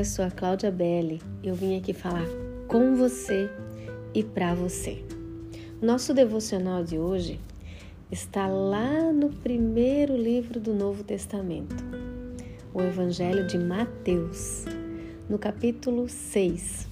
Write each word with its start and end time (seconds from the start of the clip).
eu 0.00 0.04
sou 0.06 0.24
a 0.24 0.30
Cláudia 0.30 0.70
Belli. 0.70 1.20
Eu 1.42 1.54
vim 1.54 1.76
aqui 1.76 1.92
falar 1.92 2.24
com 2.66 2.96
você 2.96 3.50
e 4.14 4.24
para 4.24 4.54
você. 4.54 5.04
Nosso 5.82 6.14
devocional 6.14 6.82
de 6.82 6.98
hoje 6.98 7.38
está 8.10 8.46
lá 8.46 9.12
no 9.12 9.28
primeiro 9.28 10.16
livro 10.16 10.58
do 10.58 10.72
Novo 10.72 11.04
Testamento, 11.04 11.84
o 12.72 12.80
Evangelho 12.80 13.46
de 13.46 13.58
Mateus, 13.58 14.64
no 15.28 15.38
capítulo 15.38 16.08
6. 16.08 16.88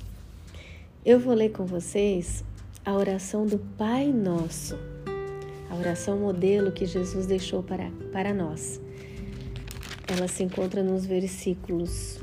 Eu 1.02 1.18
vou 1.18 1.32
ler 1.32 1.52
com 1.52 1.64
vocês 1.64 2.44
a 2.84 2.92
oração 2.92 3.46
do 3.46 3.58
Pai 3.78 4.12
Nosso, 4.12 4.78
a 5.70 5.74
oração 5.76 6.18
modelo 6.18 6.72
que 6.72 6.84
Jesus 6.84 7.24
deixou 7.24 7.62
para, 7.62 7.90
para 8.12 8.34
nós. 8.34 8.78
Ela 10.06 10.28
se 10.28 10.42
encontra 10.42 10.82
nos 10.82 11.06
versículos 11.06 12.20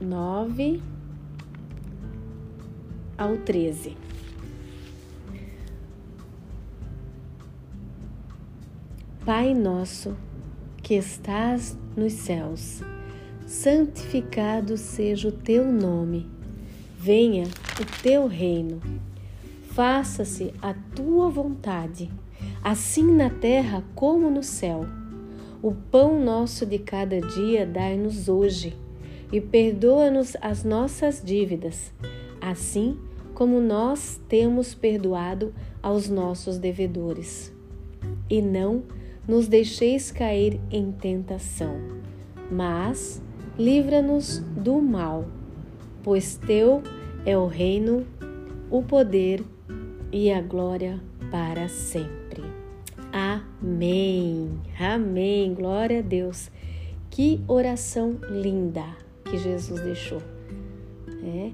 9 0.00 0.80
ao 3.18 3.36
13. 3.36 3.98
Pai 9.26 9.52
nosso, 9.52 10.16
que 10.82 10.94
estás 10.94 11.76
nos 11.94 12.14
céus, 12.14 12.82
santificado 13.46 14.78
seja 14.78 15.28
o 15.28 15.32
teu 15.32 15.70
nome. 15.70 16.26
Venha 16.98 17.44
o 17.78 18.02
teu 18.02 18.26
reino. 18.26 18.80
Faça-se 19.72 20.54
a 20.62 20.72
tua 20.96 21.28
vontade, 21.28 22.10
assim 22.64 23.04
na 23.04 23.28
terra 23.28 23.84
como 23.94 24.30
no 24.30 24.42
céu. 24.42 24.86
O 25.62 25.74
pão 25.74 26.18
nosso 26.24 26.64
de 26.64 26.78
cada 26.78 27.20
dia 27.20 27.66
dai-nos 27.66 28.30
hoje 28.30 28.74
e 29.32 29.40
perdoa-nos 29.40 30.36
as 30.40 30.64
nossas 30.64 31.22
dívidas, 31.24 31.92
assim 32.40 32.98
como 33.34 33.60
nós 33.60 34.20
temos 34.28 34.74
perdoado 34.74 35.54
aos 35.82 36.08
nossos 36.08 36.58
devedores. 36.58 37.52
E 38.28 38.42
não 38.42 38.82
nos 39.26 39.48
deixeis 39.48 40.10
cair 40.10 40.60
em 40.70 40.90
tentação, 40.92 41.76
mas 42.50 43.22
livra-nos 43.58 44.38
do 44.38 44.80
mal, 44.80 45.26
pois 46.02 46.36
teu 46.36 46.82
é 47.24 47.36
o 47.36 47.46
reino, 47.46 48.06
o 48.70 48.82
poder 48.82 49.42
e 50.12 50.30
a 50.30 50.40
glória 50.40 51.00
para 51.30 51.68
sempre. 51.68 52.42
Amém. 53.12 54.50
Amém. 54.78 55.54
Glória 55.54 55.98
a 56.00 56.02
Deus. 56.02 56.50
Que 57.10 57.42
oração 57.48 58.18
linda 58.30 59.09
que 59.30 59.38
Jesus 59.38 59.80
deixou. 59.80 60.20
É, 61.22 61.52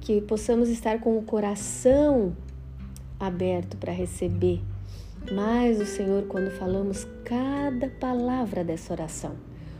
que 0.00 0.20
possamos 0.20 0.68
estar 0.68 1.00
com 1.00 1.18
o 1.18 1.22
coração 1.22 2.36
aberto 3.18 3.76
para 3.76 3.92
receber 3.92 4.60
mais 5.32 5.80
o 5.80 5.86
Senhor 5.86 6.24
quando 6.24 6.50
falamos 6.50 7.06
cada 7.24 7.88
palavra 7.88 8.62
dessa 8.62 8.92
oração. 8.92 9.34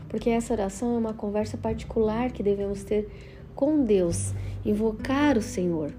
Porque 0.07 0.29
essa 0.29 0.53
oração 0.53 0.95
é 0.95 0.97
uma 0.97 1.13
conversa 1.13 1.57
particular 1.57 2.31
que 2.31 2.43
devemos 2.43 2.83
ter 2.83 3.09
com 3.55 3.83
Deus, 3.83 4.33
invocar 4.65 5.37
o 5.37 5.41
Senhor. 5.41 5.91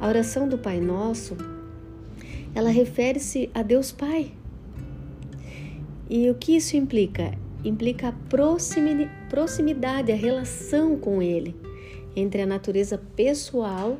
A 0.00 0.08
oração 0.08 0.48
do 0.48 0.58
Pai 0.58 0.80
Nosso, 0.80 1.36
ela 2.54 2.70
refere-se 2.70 3.50
a 3.54 3.62
Deus 3.62 3.92
Pai. 3.92 4.32
E 6.10 6.28
o 6.28 6.34
que 6.34 6.56
isso 6.56 6.76
implica? 6.76 7.32
Implica 7.64 8.08
a 8.08 8.14
proximidade, 9.28 10.12
a 10.12 10.16
relação 10.16 10.96
com 10.96 11.22
Ele, 11.22 11.56
entre 12.14 12.42
a 12.42 12.46
natureza 12.46 12.98
pessoal 13.16 13.98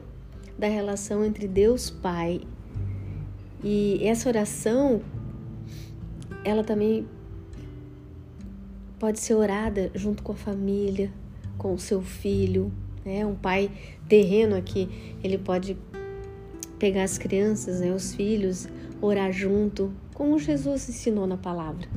da 0.58 0.68
relação 0.68 1.24
entre 1.24 1.46
Deus 1.48 1.90
Pai. 1.90 2.40
E 3.62 4.00
essa 4.02 4.28
oração, 4.28 5.00
ela 6.44 6.64
também 6.64 7.06
pode 8.98 9.18
ser 9.18 9.34
orada 9.34 9.90
junto 9.94 10.22
com 10.22 10.32
a 10.32 10.36
família, 10.36 11.12
com 11.58 11.74
o 11.74 11.78
seu 11.78 12.02
filho, 12.02 12.72
né? 13.04 13.26
Um 13.26 13.34
pai 13.34 13.70
terreno 14.08 14.56
aqui, 14.56 14.88
ele 15.22 15.38
pode 15.38 15.76
pegar 16.78 17.04
as 17.04 17.18
crianças, 17.18 17.80
né, 17.80 17.92
os 17.92 18.14
filhos, 18.14 18.68
orar 19.00 19.32
junto, 19.32 19.92
como 20.14 20.38
Jesus 20.38 20.88
ensinou 20.88 21.26
na 21.26 21.36
palavra. 21.36 21.88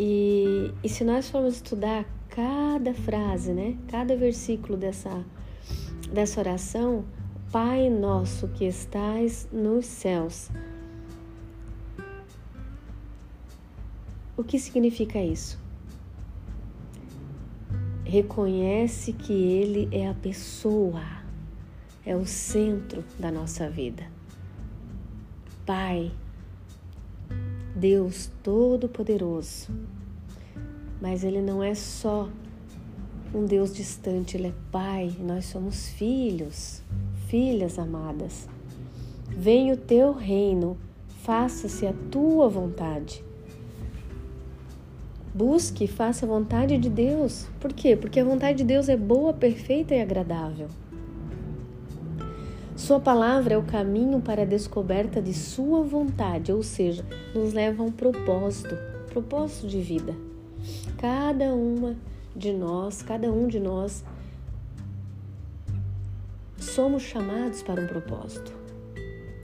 E, 0.00 0.72
e 0.84 0.88
se 0.88 1.02
nós 1.02 1.28
formos 1.28 1.56
estudar 1.56 2.06
cada 2.28 2.94
frase, 2.94 3.52
né, 3.52 3.76
cada 3.88 4.16
versículo 4.16 4.78
dessa, 4.78 5.24
dessa 6.12 6.38
oração, 6.38 7.04
Pai 7.50 7.90
nosso 7.90 8.46
que 8.46 8.64
estais 8.64 9.48
nos 9.50 9.86
céus. 9.86 10.50
O 14.36 14.44
que 14.44 14.56
significa 14.56 15.18
isso? 15.18 15.58
Reconhece 18.04 19.12
que 19.12 19.32
Ele 19.32 19.88
é 19.90 20.08
a 20.08 20.14
pessoa, 20.14 21.02
é 22.06 22.14
o 22.14 22.24
centro 22.24 23.02
da 23.18 23.32
nossa 23.32 23.68
vida. 23.68 24.06
Pai, 25.66 26.12
Deus 27.78 28.28
Todo-Poderoso. 28.42 29.68
Mas 31.00 31.22
Ele 31.22 31.40
não 31.40 31.62
é 31.62 31.76
só 31.76 32.28
um 33.32 33.44
Deus 33.44 33.72
distante, 33.72 34.36
Ele 34.36 34.48
é 34.48 34.54
Pai, 34.72 35.14
nós 35.20 35.44
somos 35.44 35.88
filhos, 35.90 36.82
filhas 37.28 37.78
amadas. 37.78 38.48
Venha 39.28 39.74
o 39.74 39.76
teu 39.76 40.12
reino, 40.12 40.76
faça-se 41.22 41.86
a 41.86 41.94
tua 42.10 42.48
vontade. 42.48 43.24
Busque 45.32 45.84
e 45.84 45.88
faça 45.88 46.26
a 46.26 46.28
vontade 46.28 46.76
de 46.78 46.90
Deus. 46.90 47.46
Por 47.60 47.72
quê? 47.72 47.94
Porque 47.94 48.18
a 48.18 48.24
vontade 48.24 48.58
de 48.58 48.64
Deus 48.64 48.88
é 48.88 48.96
boa, 48.96 49.32
perfeita 49.32 49.94
e 49.94 50.02
agradável. 50.02 50.66
Sua 52.78 53.00
palavra 53.00 53.54
é 53.54 53.58
o 53.58 53.64
caminho 53.64 54.20
para 54.20 54.42
a 54.42 54.46
descoberta 54.46 55.20
de 55.20 55.34
Sua 55.34 55.82
vontade, 55.82 56.52
ou 56.52 56.62
seja, 56.62 57.04
nos 57.34 57.52
leva 57.52 57.82
a 57.82 57.86
um 57.86 57.90
propósito, 57.90 58.78
propósito 59.08 59.66
de 59.66 59.80
vida. 59.80 60.14
Cada 60.96 61.52
uma 61.52 61.96
de 62.36 62.52
nós, 62.52 63.02
cada 63.02 63.32
um 63.32 63.48
de 63.48 63.58
nós, 63.58 64.04
somos 66.56 67.02
chamados 67.02 67.62
para 67.62 67.82
um 67.82 67.86
propósito. 67.88 68.52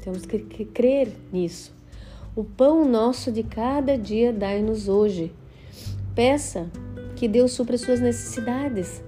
Temos 0.04 0.24
que 0.24 0.64
crer 0.66 1.12
nisso. 1.32 1.74
O 2.36 2.44
pão 2.44 2.88
nosso 2.88 3.32
de 3.32 3.42
cada 3.42 3.98
dia 3.98 4.32
dai-nos 4.32 4.88
hoje. 4.88 5.32
Peça 6.14 6.70
que 7.16 7.26
Deus 7.26 7.50
supra 7.50 7.76
suas 7.76 8.00
necessidades 8.00 9.02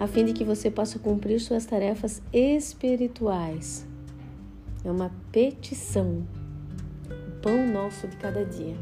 a 0.00 0.06
fim 0.06 0.24
de 0.24 0.32
que 0.32 0.44
você 0.44 0.70
possa 0.70 0.98
cumprir 0.98 1.40
suas 1.40 1.66
tarefas 1.66 2.22
espirituais. 2.32 3.86
É 4.84 4.90
uma 4.90 5.10
petição, 5.32 6.24
o 7.10 7.40
pão 7.42 7.66
nosso 7.66 8.06
de 8.06 8.16
cada 8.16 8.44
dia. 8.44 8.76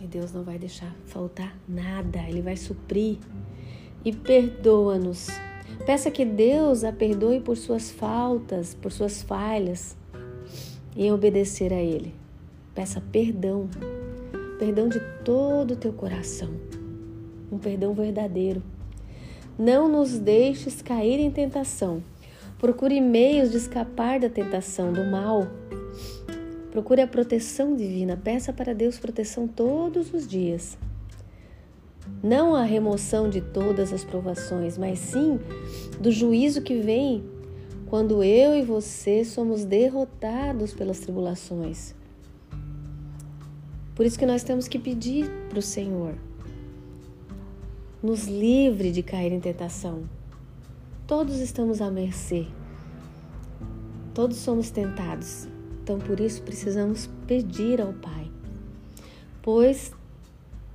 E 0.00 0.06
Deus 0.06 0.32
não 0.32 0.42
vai 0.42 0.58
deixar 0.58 0.94
faltar 1.06 1.56
nada, 1.66 2.18
Ele 2.28 2.42
vai 2.42 2.56
suprir. 2.56 3.16
E 4.04 4.12
perdoa-nos. 4.12 5.28
Peça 5.86 6.10
que 6.10 6.24
Deus 6.24 6.84
a 6.84 6.92
perdoe 6.92 7.40
por 7.40 7.56
suas 7.56 7.90
faltas, 7.90 8.74
por 8.74 8.92
suas 8.92 9.22
falhas, 9.22 9.96
em 10.94 11.10
obedecer 11.10 11.72
a 11.72 11.80
Ele. 11.80 12.14
Peça 12.74 13.02
perdão, 13.12 13.68
perdão 14.58 14.88
de 14.88 15.00
todo 15.24 15.72
o 15.72 15.76
teu 15.76 15.92
coração 15.92 16.50
um 17.52 17.58
perdão 17.58 17.92
verdadeiro. 17.92 18.62
Não 19.58 19.86
nos 19.86 20.18
deixes 20.18 20.80
cair 20.80 21.20
em 21.20 21.30
tentação. 21.30 22.02
Procure 22.58 23.00
meios 23.00 23.50
de 23.50 23.58
escapar 23.58 24.18
da 24.18 24.30
tentação, 24.30 24.92
do 24.92 25.04
mal. 25.04 25.46
Procure 26.70 27.02
a 27.02 27.06
proteção 27.06 27.76
divina. 27.76 28.16
Peça 28.16 28.52
para 28.52 28.74
Deus 28.74 28.98
proteção 28.98 29.46
todos 29.46 30.14
os 30.14 30.26
dias. 30.26 30.78
Não 32.22 32.54
a 32.54 32.62
remoção 32.62 33.28
de 33.28 33.40
todas 33.40 33.92
as 33.92 34.02
provações, 34.02 34.78
mas 34.78 34.98
sim 34.98 35.38
do 36.00 36.10
juízo 36.10 36.62
que 36.62 36.80
vem 36.80 37.22
quando 37.86 38.22
eu 38.22 38.54
e 38.54 38.62
você 38.62 39.24
somos 39.24 39.64
derrotados 39.64 40.72
pelas 40.72 41.00
tribulações. 41.00 41.94
Por 43.94 44.06
isso 44.06 44.18
que 44.18 44.24
nós 44.24 44.42
temos 44.42 44.66
que 44.66 44.78
pedir 44.78 45.28
para 45.50 45.58
o 45.58 45.62
Senhor 45.62 46.14
nos 48.02 48.26
livre 48.26 48.90
de 48.90 49.02
cair 49.02 49.32
em 49.32 49.38
tentação. 49.38 50.02
Todos 51.06 51.38
estamos 51.38 51.80
à 51.80 51.90
mercê. 51.90 52.46
Todos 54.12 54.38
somos 54.38 54.70
tentados. 54.70 55.46
Então, 55.82 55.98
por 55.98 56.18
isso, 56.18 56.42
precisamos 56.42 57.08
pedir 57.26 57.80
ao 57.80 57.92
Pai. 57.92 58.30
Pois 59.40 59.92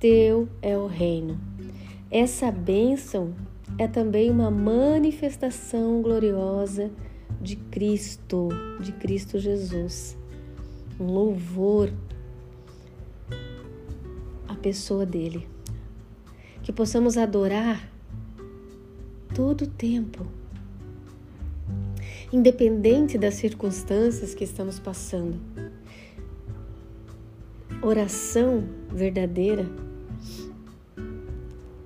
teu 0.00 0.48
é 0.62 0.76
o 0.76 0.86
reino. 0.86 1.38
Essa 2.10 2.50
bênção 2.50 3.34
é 3.76 3.86
também 3.86 4.30
uma 4.30 4.50
manifestação 4.50 6.00
gloriosa 6.00 6.90
de 7.40 7.56
Cristo, 7.56 8.48
de 8.80 8.92
Cristo 8.92 9.38
Jesus. 9.38 10.16
Um 10.98 11.06
louvor 11.06 11.92
à 14.48 14.54
pessoa 14.54 15.04
dele. 15.04 15.57
Que 16.68 16.72
possamos 16.74 17.16
adorar 17.16 17.90
todo 19.34 19.62
o 19.62 19.66
tempo, 19.66 20.26
independente 22.30 23.16
das 23.16 23.36
circunstâncias 23.36 24.34
que 24.34 24.44
estamos 24.44 24.78
passando. 24.78 25.40
Oração 27.80 28.68
verdadeira 28.90 29.64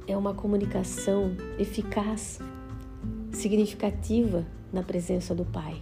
é 0.08 0.16
uma 0.16 0.34
comunicação 0.34 1.36
eficaz, 1.60 2.40
significativa 3.30 4.44
na 4.72 4.82
presença 4.82 5.32
do 5.32 5.44
Pai. 5.44 5.80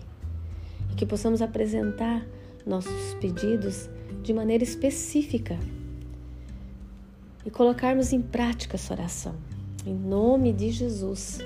E 0.93 0.95
que 0.95 1.07
possamos 1.07 1.41
apresentar 1.41 2.23
nossos 2.67 3.15
pedidos 3.15 3.89
de 4.23 4.35
maneira 4.35 4.63
específica 4.63 5.59
e 7.45 7.51
colocarmos 7.51 8.13
em 8.13 8.21
prática 8.21 8.77
essa 8.77 8.93
oração, 8.93 9.35
em 9.87 9.95
nome 9.95 10.53
de 10.53 10.71
Jesus, 10.71 11.39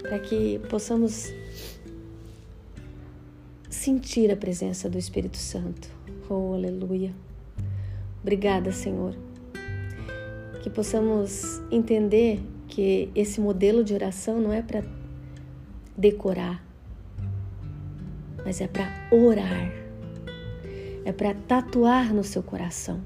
para 0.00 0.18
que 0.18 0.58
possamos 0.70 1.32
sentir 3.68 4.30
a 4.30 4.36
presença 4.36 4.88
do 4.88 4.98
Espírito 4.98 5.36
Santo. 5.36 5.88
Oh, 6.28 6.54
aleluia. 6.54 7.14
Obrigada, 8.22 8.72
Senhor. 8.72 9.14
Que 10.62 10.70
possamos 10.70 11.60
entender 11.70 12.40
que 12.66 13.10
esse 13.14 13.40
modelo 13.40 13.84
de 13.84 13.94
oração 13.94 14.40
não 14.40 14.52
é 14.52 14.62
para 14.62 14.82
decorar, 15.96 16.64
mas 18.44 18.60
é 18.60 18.66
para 18.66 18.88
orar, 19.12 19.70
é 21.04 21.12
para 21.12 21.34
tatuar 21.34 22.12
no 22.12 22.24
seu 22.24 22.42
coração. 22.42 23.00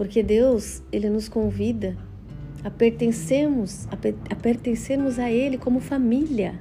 Porque 0.00 0.22
Deus, 0.22 0.82
Ele 0.90 1.10
nos 1.10 1.28
convida 1.28 1.94
a 2.64 2.70
pertencermos, 2.70 3.86
a, 4.30 4.34
pertencermos 4.34 5.18
a 5.18 5.30
Ele 5.30 5.58
como 5.58 5.78
família. 5.78 6.58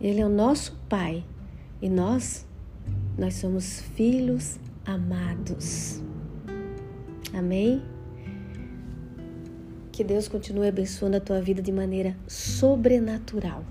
Ele 0.00 0.20
é 0.20 0.26
o 0.26 0.28
nosso 0.28 0.76
Pai 0.88 1.24
e 1.80 1.88
nós, 1.88 2.44
nós 3.16 3.34
somos 3.34 3.82
filhos 3.94 4.58
amados. 4.84 6.02
Amém? 7.32 7.80
Que 9.92 10.02
Deus 10.02 10.26
continue 10.26 10.66
abençoando 10.66 11.18
a 11.18 11.20
tua 11.20 11.40
vida 11.40 11.62
de 11.62 11.70
maneira 11.70 12.16
sobrenatural. 12.26 13.64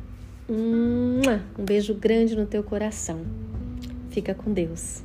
Um 0.47 1.65
beijo 1.65 1.93
grande 1.93 2.33
no 2.33 2.45
teu 2.45 2.63
coração. 2.63 3.25
Fica 4.09 4.33
com 4.33 4.53
Deus. 4.53 5.03